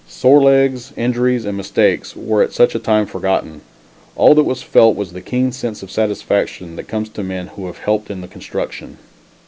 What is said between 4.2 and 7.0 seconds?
that was felt was the keen sense of satisfaction that